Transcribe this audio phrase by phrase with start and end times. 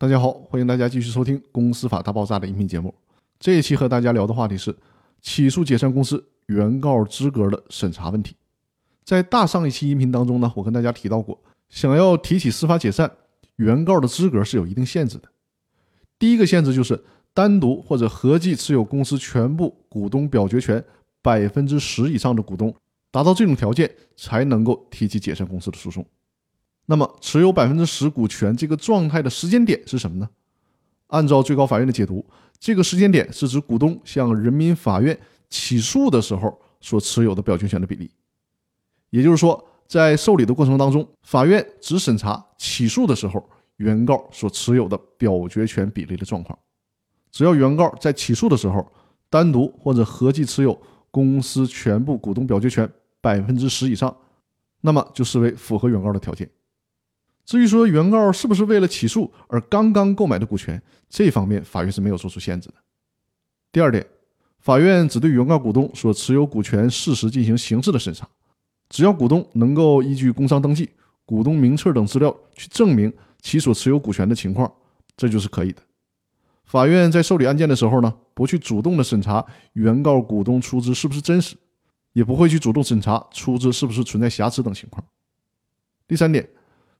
[0.00, 2.94] 大家好，欢迎大家继续收听《公司法大爆炸》的音频节目。
[3.40, 4.72] 这一期和大家聊的话题是
[5.20, 8.36] 起诉解散公司原告资格的审查问题。
[9.04, 11.36] 在大上一期音频当中呢，我跟大家提到过，
[11.68, 13.10] 想要提起司法解散，
[13.56, 15.28] 原告的资格是有一定限制的。
[16.16, 17.02] 第一个限制就是
[17.34, 20.84] 单独或者合计持有公司全部股东表决权
[21.20, 22.72] 百分之十以上的股东，
[23.10, 26.06] 达到这种条件才能够提起解散公司的诉讼。
[26.90, 30.26] 那么，持有百分之十股权这个状态的时间点是什么呢？
[31.08, 32.24] 按照最高法院的解读，
[32.58, 35.18] 这个时间点是指股东向人民法院
[35.50, 38.10] 起诉的时候所持有的表决权的比例。
[39.10, 46.58] 也就是说，在受理的过程当中，法院只审查起诉的时候原告所持有的表决权比例的状况。
[47.30, 48.90] 只要原告在起诉的时候
[49.28, 50.80] 单独或者合计持有
[51.10, 54.16] 公司全部股东表决权百分之十以上，
[54.80, 56.48] 那么就视为符合原告的条件。
[57.48, 62.74] 至于说原告是不是为了起诉而刚刚购买的股权，这方面法院是没有做出限制的。
[63.72, 64.06] 第二点，
[64.60, 68.28] 法院只对原告股东所持有股权事实进行刑事的审查，
[68.90, 70.90] 只要股东能够依据工商登记、
[71.24, 74.70] 股东名册等资料去证明其所持有股权的情况，
[75.16, 75.80] 这就是可以的。
[76.66, 81.56] 法院在受理案件的时候呢，不去主动的审查原告股东出资是不是真实，
[82.12, 85.02] 也不会去主动审查出资是不是存在瑕疵等情况。
[86.06, 86.46] 第三点。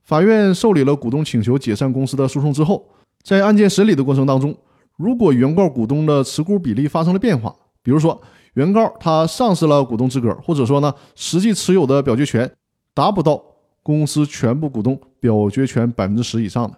[0.09, 2.83] 法院受理了股东请求解散公司的诉讼之后，
[3.21, 4.57] 在案件审理的过程当中，
[4.97, 8.19] 如果原告股东的持股比例发生了变化，比如说
[8.55, 12.51] 原告他丧失了股东资格，或者说呢实际持有的表决权
[12.95, 13.39] 达不到
[13.83, 16.75] 公司全部股东表决权百分之十以上的，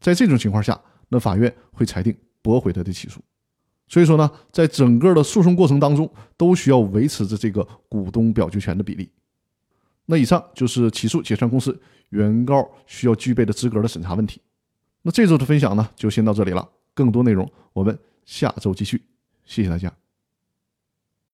[0.00, 3.20] 在这种情况下，那法院会裁定驳回他的起诉。
[3.88, 9.10] 所以说呢，在整个的诉讼过程当中，都需要维持着这个股东表决权的比例。
[10.06, 11.78] 那以上就是起诉解散公司
[12.14, 14.40] 原告需要具备的资格的审查问题。
[15.02, 16.66] 那这周的分享呢，就先到这里了。
[16.94, 19.02] 更多内容我们下周继续。
[19.44, 20.03] 谢谢大家。